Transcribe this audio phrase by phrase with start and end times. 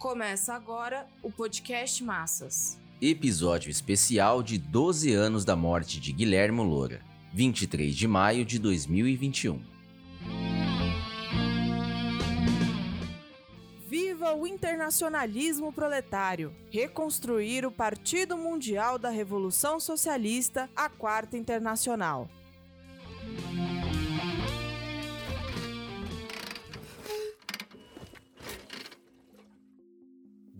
[0.00, 2.80] Começa agora o podcast Massas.
[3.02, 7.02] Episódio especial de 12 anos da morte de Guilherme Loura,
[7.34, 9.62] 23 de maio de 2021.
[13.86, 16.50] Viva o internacionalismo proletário!
[16.72, 22.26] Reconstruir o Partido Mundial da Revolução Socialista, a Quarta Internacional.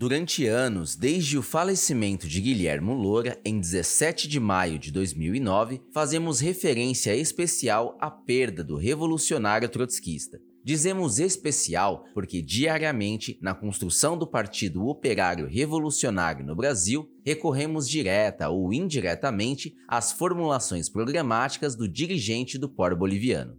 [0.01, 6.41] Durante anos, desde o falecimento de Guilherme Loura em 17 de maio de 2009, fazemos
[6.41, 10.41] referência especial à perda do revolucionário trotskista.
[10.65, 18.73] Dizemos especial porque diariamente, na construção do Partido Operário Revolucionário no Brasil, recorremos direta ou
[18.73, 23.55] indiretamente às formulações programáticas do dirigente do POR boliviano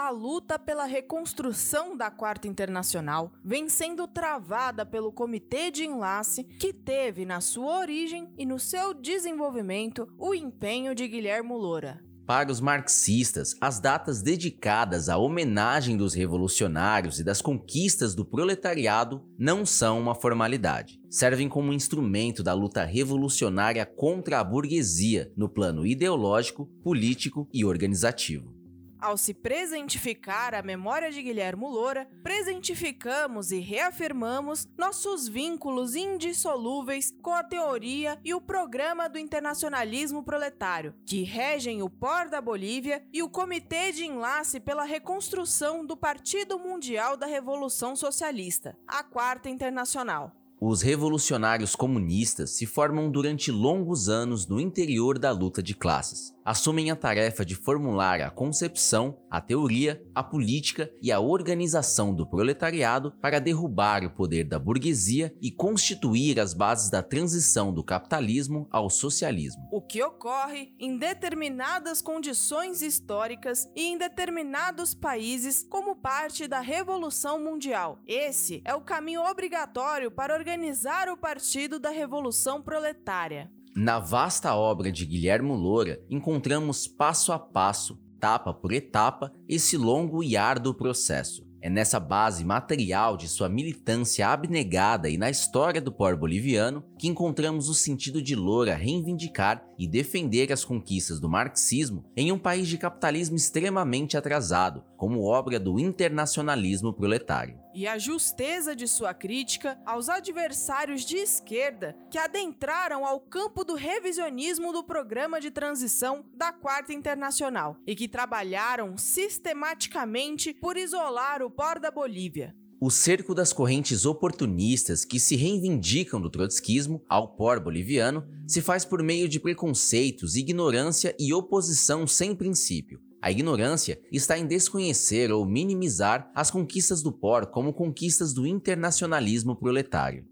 [0.00, 6.72] a luta pela reconstrução da Quarta Internacional vem sendo travada pelo Comitê de Enlace, que
[6.72, 12.02] teve na sua origem e no seu desenvolvimento o empenho de Guilherme Loura.
[12.26, 19.22] Para os marxistas, as datas dedicadas à homenagem dos revolucionários e das conquistas do proletariado
[19.38, 20.98] não são uma formalidade.
[21.10, 28.59] Servem como instrumento da luta revolucionária contra a burguesia no plano ideológico, político e organizativo.
[29.00, 37.32] Ao se presentificar a memória de Guilhermo Loura, presentificamos e reafirmamos nossos vínculos indissolúveis com
[37.32, 43.22] a teoria e o programa do internacionalismo proletário, que regem o POR da Bolívia e
[43.22, 50.36] o Comitê de Enlace pela Reconstrução do Partido Mundial da Revolução Socialista, a Quarta Internacional.
[50.60, 56.90] Os revolucionários comunistas se formam durante longos anos no interior da luta de classes assumem
[56.90, 63.12] a tarefa de formular a concepção, a teoria, a política e a organização do proletariado
[63.20, 68.90] para derrubar o poder da burguesia e constituir as bases da transição do capitalismo ao
[68.90, 69.68] socialismo.
[69.72, 77.42] O que ocorre em determinadas condições históricas e em determinados países como parte da Revolução
[77.42, 77.98] Mundial.
[78.06, 83.50] Esse é o caminho obrigatório para organizar o Partido da Revolução Proletária.
[83.74, 90.24] Na vasta obra de Guilherme Loura, encontramos passo a passo, etapa por etapa, esse longo
[90.24, 91.48] e árduo processo.
[91.62, 97.06] É nessa base material de sua militância abnegada e na história do pó boliviano que
[97.06, 102.66] encontramos o sentido de Loura reivindicar e defender as conquistas do marxismo em um país
[102.66, 109.78] de capitalismo extremamente atrasado, como obra do internacionalismo proletário e a justeza de sua crítica
[109.86, 116.52] aos adversários de esquerda que adentraram ao campo do revisionismo do programa de transição da
[116.52, 122.54] Quarta Internacional e que trabalharam sistematicamente por isolar o pó da Bolívia.
[122.80, 128.86] O cerco das correntes oportunistas que se reivindicam do trotskismo ao pó boliviano se faz
[128.86, 135.44] por meio de preconceitos, ignorância e oposição sem princípio a ignorância está em desconhecer ou
[135.44, 140.29] minimizar as conquistas do POR como conquistas do internacionalismo proletário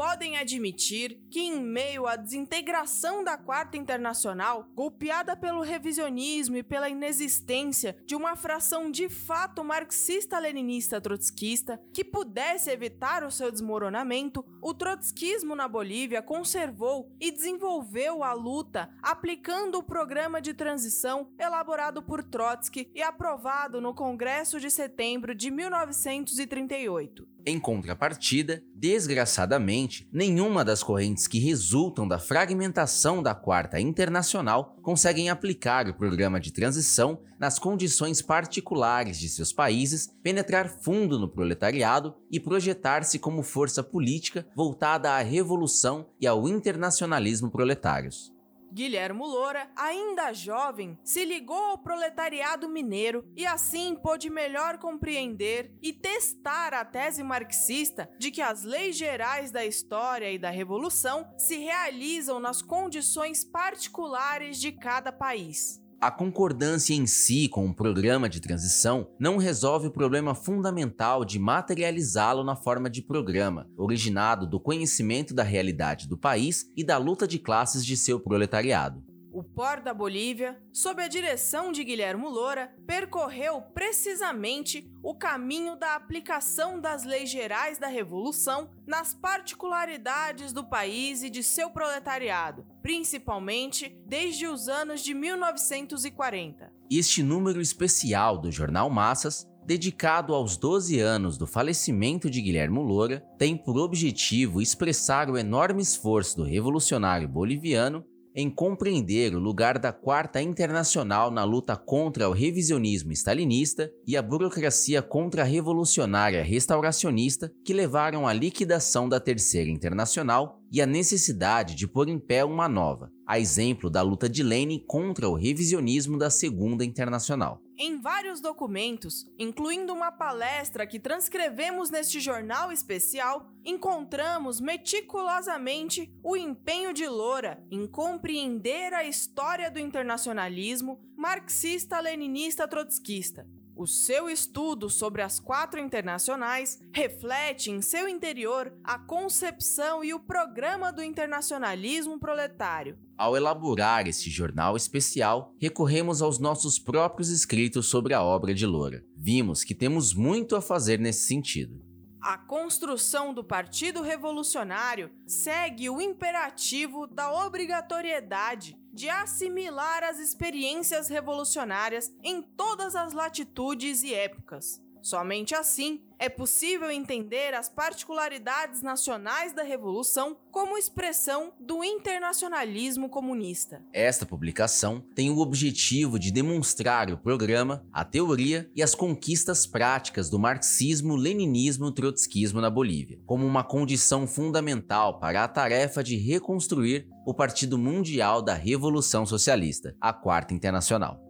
[0.00, 6.88] podem admitir que, em meio à desintegração da Quarta Internacional, golpeada pelo revisionismo e pela
[6.88, 14.72] inexistência de uma fração de fato marxista-leninista trotskista que pudesse evitar o seu desmoronamento, o
[14.72, 22.24] trotskismo na Bolívia conservou e desenvolveu a luta aplicando o programa de transição elaborado por
[22.24, 27.28] Trotsky e aprovado no Congresso de Setembro de 1938.
[27.50, 35.88] Em contrapartida, desgraçadamente, nenhuma das correntes que resultam da fragmentação da Quarta Internacional conseguem aplicar
[35.88, 42.38] o programa de transição nas condições particulares de seus países, penetrar fundo no proletariado e
[42.38, 48.32] projetar-se como força política voltada à revolução e ao internacionalismo proletários.
[48.72, 55.92] Guilhermo Loura, ainda jovem, se ligou ao proletariado mineiro e assim pôde melhor compreender e
[55.92, 61.56] testar a tese marxista de que as leis gerais da história e da revolução se
[61.58, 65.80] realizam nas condições particulares de cada país.
[66.00, 71.38] A concordância em si com o programa de transição não resolve o problema fundamental de
[71.38, 77.28] materializá-lo na forma de programa, originado do conhecimento da realidade do país e da luta
[77.28, 79.09] de classes de seu proletariado.
[79.32, 85.94] O POR da Bolívia, sob a direção de Guilherme Loura, percorreu precisamente o caminho da
[85.94, 93.96] aplicação das leis gerais da Revolução nas particularidades do país e de seu proletariado, principalmente
[94.04, 96.72] desde os anos de 1940.
[96.90, 103.24] Este número especial do jornal Massas dedicado aos 12 anos do falecimento de Guilherme Loura,
[103.38, 108.04] tem por objetivo expressar o enorme esforço do revolucionário boliviano
[108.34, 114.22] em compreender o lugar da Quarta Internacional na luta contra o revisionismo stalinista e a
[114.22, 122.08] burocracia contra-revolucionária restauracionista que levaram à liquidação da Terceira Internacional e a necessidade de pôr
[122.08, 126.84] em pé uma nova, a exemplo da luta de Lenin contra o revisionismo da Segunda
[126.84, 127.60] Internacional.
[127.82, 136.92] Em vários documentos, incluindo uma palestra que transcrevemos neste jornal especial, encontramos meticulosamente o empenho
[136.92, 143.48] de Loura em compreender a história do internacionalismo marxista-leninista trotskista
[143.80, 150.20] o seu estudo sobre as quatro internacionais reflete em seu interior a concepção e o
[150.20, 152.98] programa do internacionalismo proletário.
[153.16, 159.02] Ao elaborar esse jornal especial, recorremos aos nossos próprios escritos sobre a obra de Loura.
[159.16, 161.82] Vimos que temos muito a fazer nesse sentido.
[162.20, 172.12] A construção do Partido Revolucionário segue o imperativo da obrigatoriedade de assimilar as experiências revolucionárias
[172.22, 174.78] em todas as latitudes e épocas.
[175.02, 183.82] Somente assim é possível entender as particularidades nacionais da Revolução como expressão do internacionalismo comunista.
[183.90, 190.28] Esta publicação tem o objetivo de demonstrar o programa, a teoria e as conquistas práticas
[190.28, 197.78] do marxismo-leninismo-trotskismo na Bolívia, como uma condição fundamental para a tarefa de reconstruir o Partido
[197.78, 201.29] Mundial da Revolução Socialista, a Quarta Internacional.